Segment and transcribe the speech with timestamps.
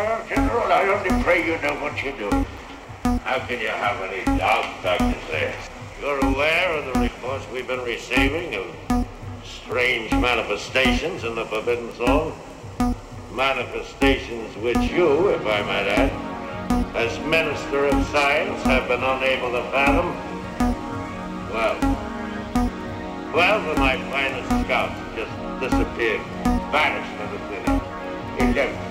[0.00, 2.30] General, I only pray you know what you do.
[3.20, 5.14] How can you have any doubt, Dr.
[5.28, 5.68] Zaius?
[6.00, 9.06] You're aware of the reports we've been receiving of
[9.44, 12.32] strange manifestations in the Forbidden Zone?
[13.34, 19.62] Manifestations which you, if I might add, as Minister of Science, have been unable to
[19.70, 20.16] fathom?
[21.52, 21.78] Well,
[23.32, 26.22] twelve of my finest scouts just disappeared,
[26.72, 27.80] vanished into the air.
[28.38, 28.89] Eleven.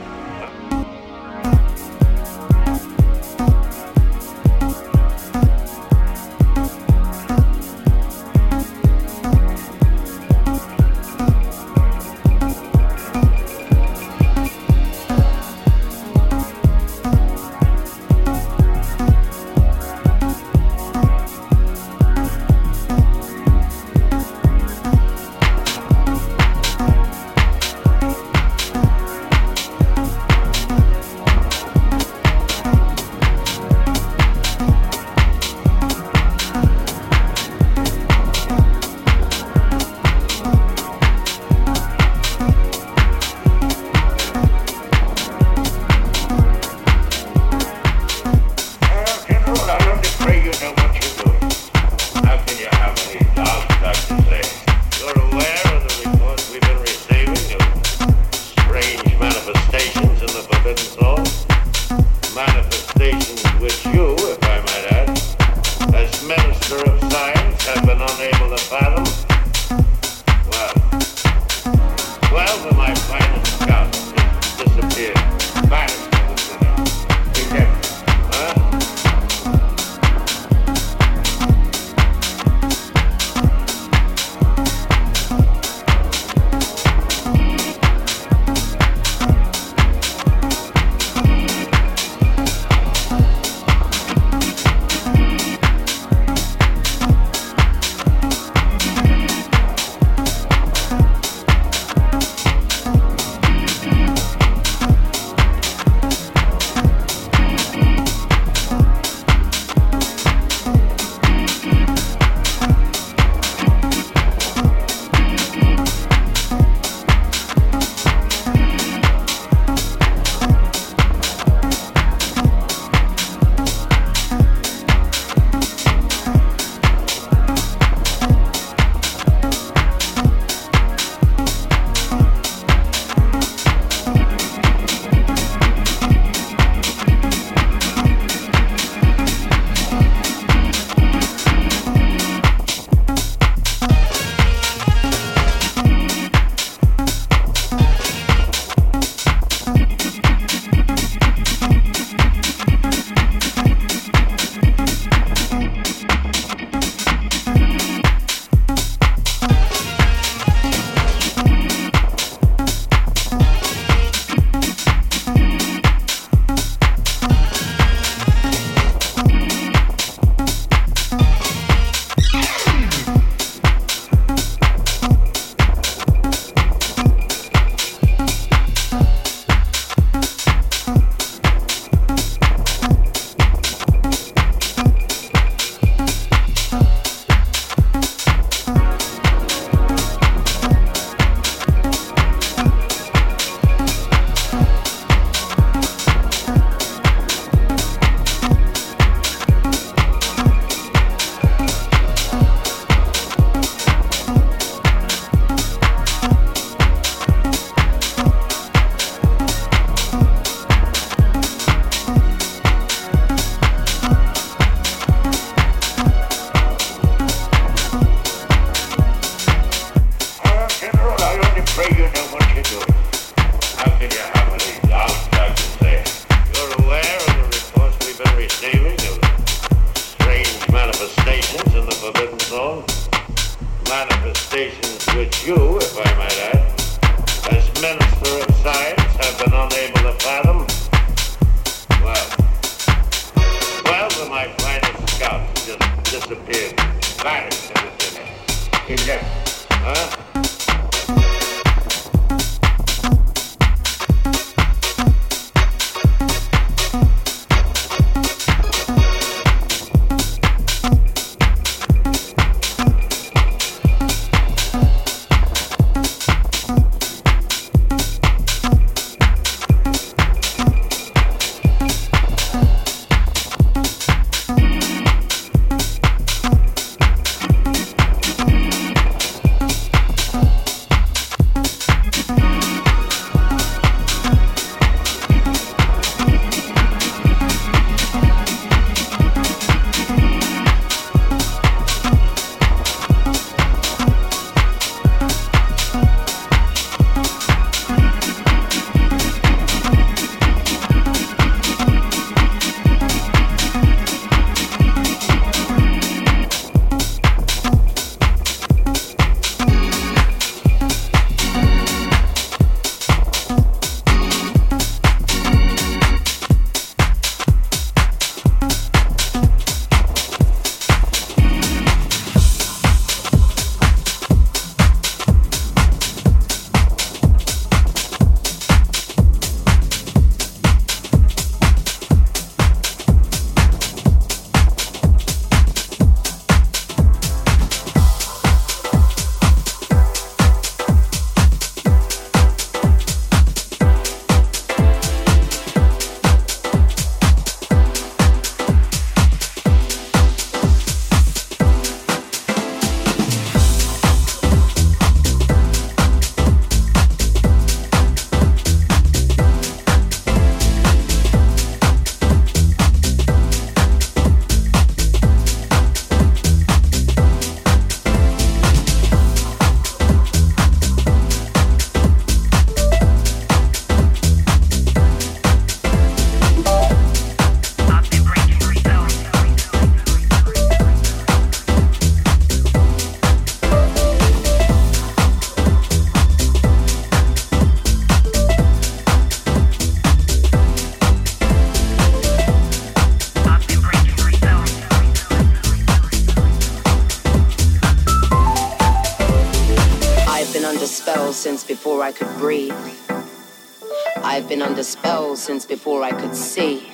[405.89, 406.87] Before I could see.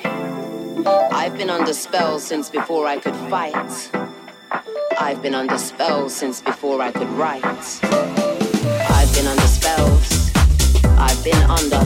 [1.12, 3.92] I've been under spell since before I could fight.
[4.98, 7.44] I've been under spell since before I could write.
[7.84, 10.32] I've been under spells.
[10.98, 11.84] I've been under,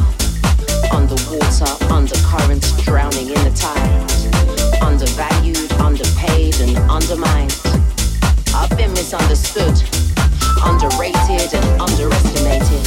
[0.93, 4.83] underwater, undercurrents, drowning in the tide.
[4.83, 7.59] Undervalued, underpaid, and undermined.
[8.53, 9.81] I've been misunderstood,
[10.63, 12.85] underrated, and underestimated.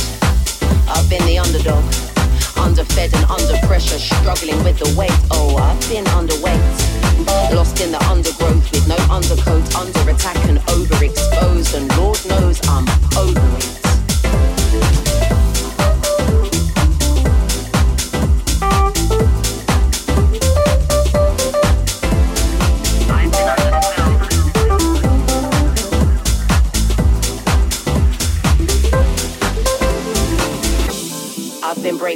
[0.87, 2.12] I've been the underdog
[2.57, 5.13] underfed and under pressure, struggling with the weight.
[5.31, 11.75] Oh, I've been underweight, lost in the undergrowth with no undercoat, under attack and overexposed,
[11.77, 13.82] and Lord knows I'm over it.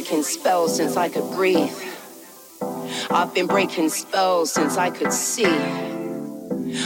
[0.07, 1.77] Breaking spells since I could breathe.
[3.11, 5.59] I've been breaking spells since I could see.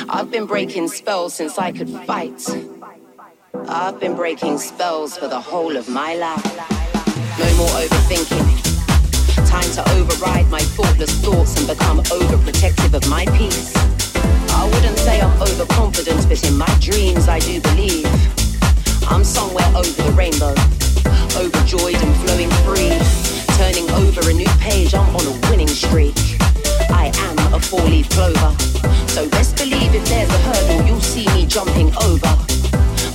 [0.08, 2.42] I've been breaking spells since I could fight.
[3.68, 6.46] I've been breaking spells for the whole of my life.
[7.38, 8.48] No more overthinking.
[9.46, 13.76] Time to override my thoughtless thoughts and become overprotective of my peace.
[14.56, 18.06] I wouldn't say I'm overconfident, but in my dreams I do believe
[19.10, 20.54] I'm somewhere over the rainbow
[21.36, 22.90] overjoyed and flowing free.
[23.56, 26.14] Turning over a new page, I'm on a winning streak.
[26.90, 28.54] I am a four leaf clover.
[29.08, 32.32] So best believe if there's a hurdle, you'll see me jumping over.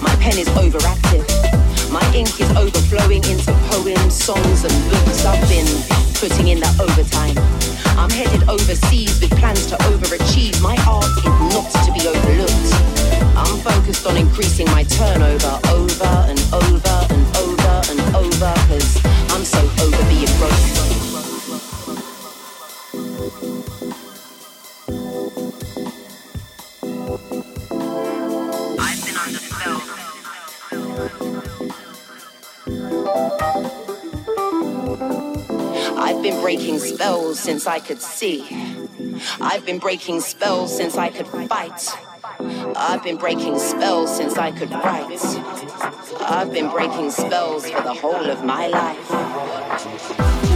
[0.01, 1.54] My pen is overactive.
[1.95, 5.23] My ink is overflowing into poems, songs, and books.
[5.23, 5.65] I've been
[6.19, 7.37] putting in that overtime.
[7.97, 10.61] I'm headed overseas with plans to overachieve.
[10.61, 11.23] My art is
[11.55, 12.73] not to be overlooked.
[13.39, 18.99] I'm focused on increasing my turnover over and over and over and over, cause
[19.31, 20.51] I'm so over being broke.
[31.07, 31.34] Spell.
[35.97, 38.45] I've been breaking spells since I could see.
[39.39, 41.89] I've been breaking spells since I could fight.
[42.75, 45.21] I've been breaking spells since I could write.
[46.21, 50.54] I've been breaking spells for the whole of my life.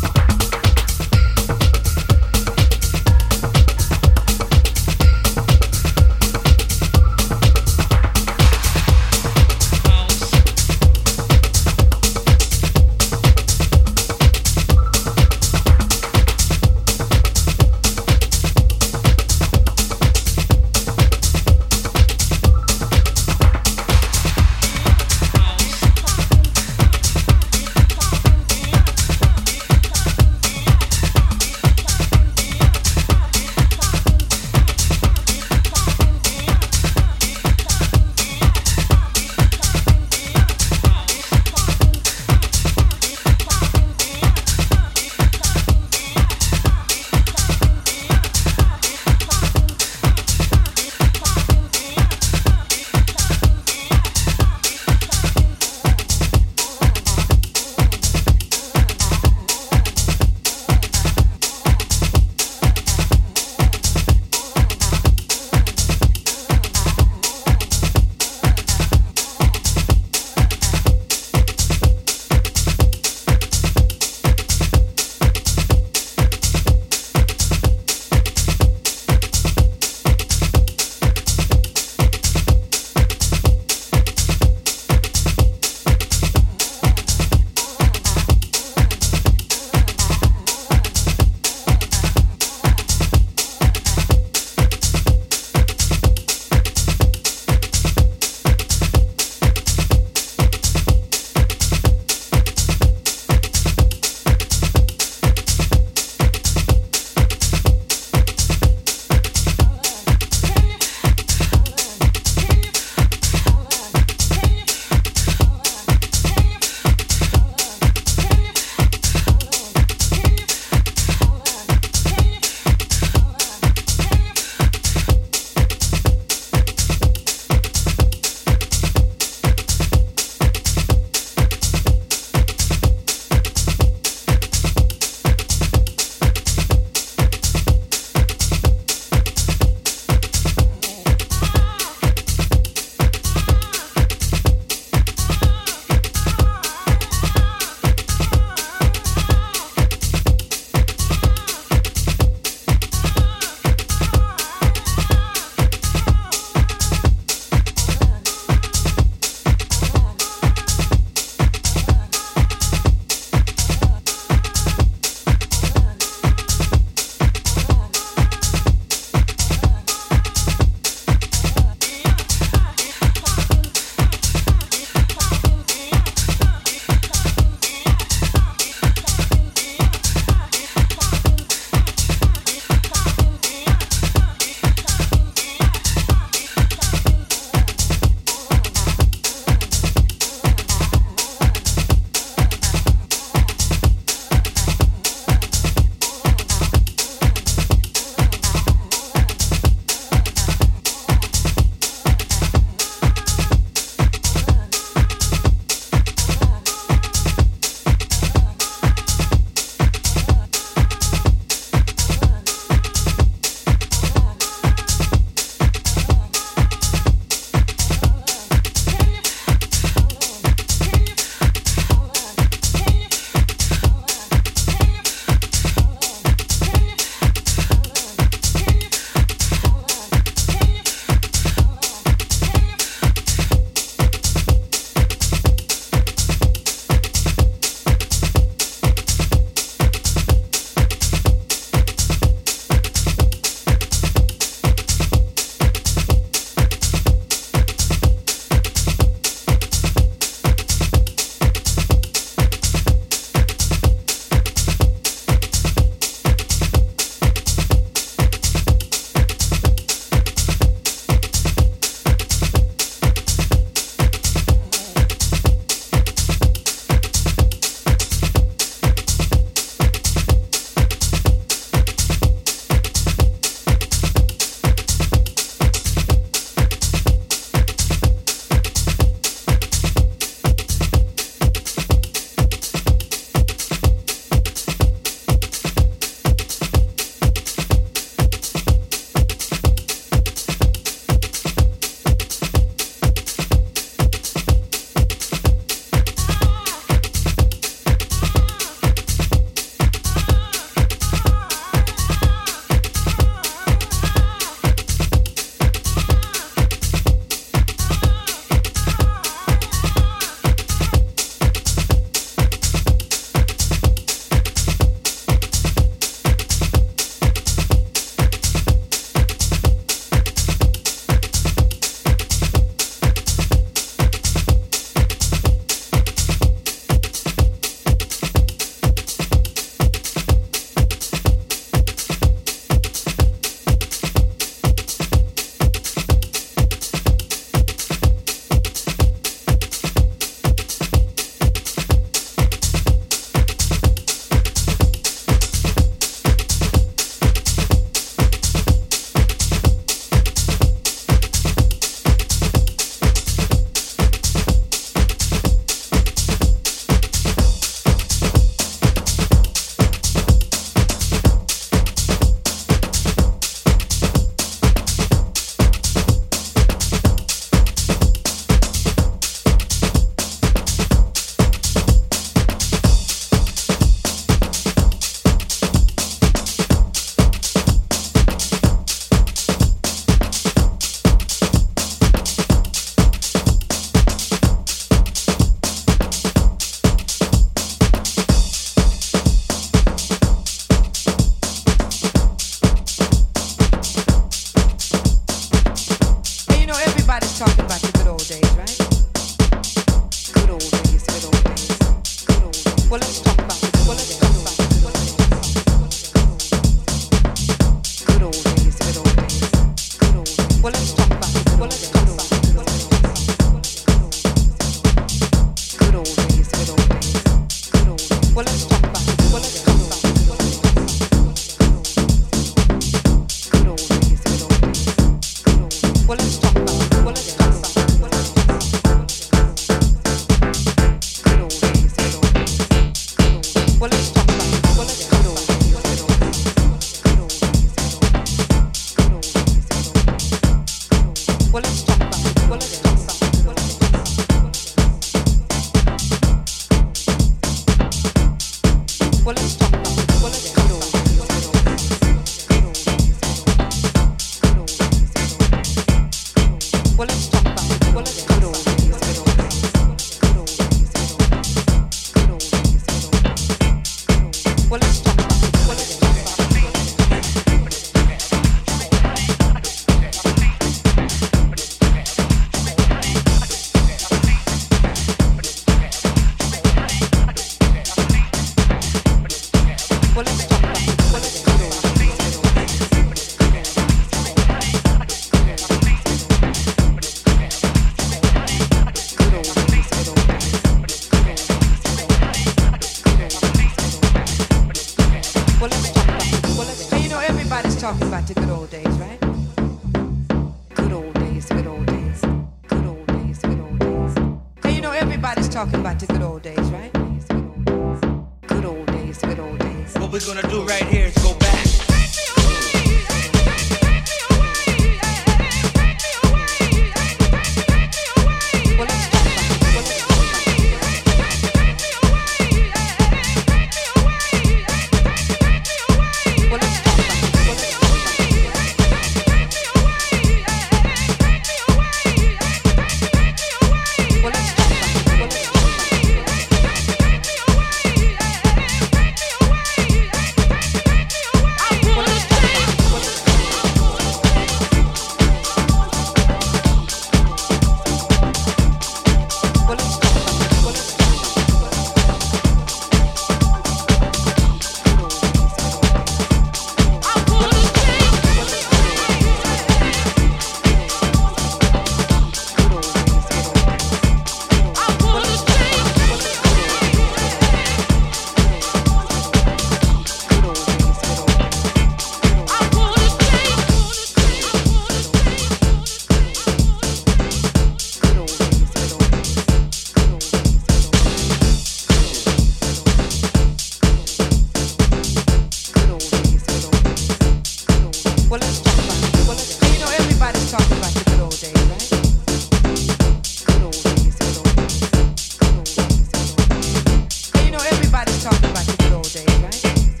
[598.21, 600.00] talking about this old days, right?